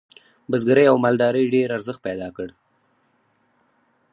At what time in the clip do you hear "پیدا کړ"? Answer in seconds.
2.07-2.47